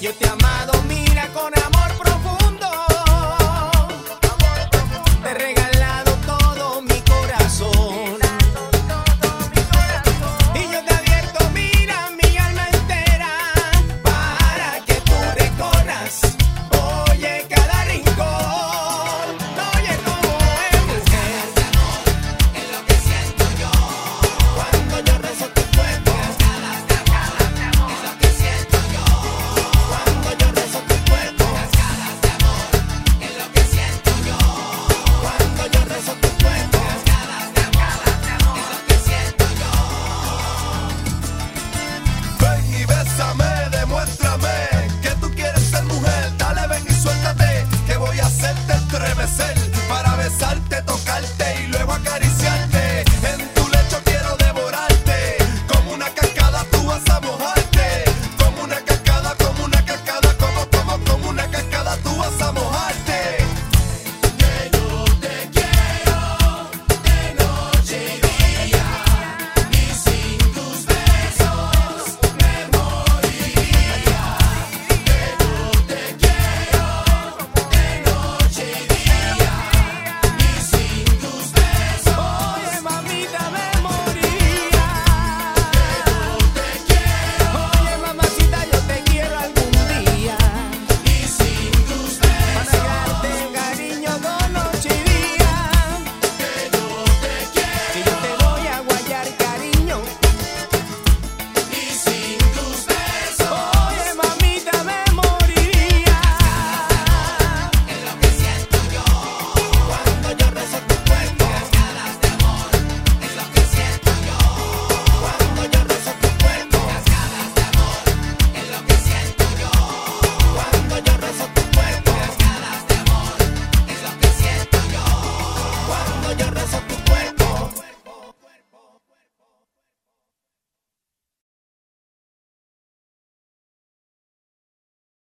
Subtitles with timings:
[0.00, 0.37] yo te amo.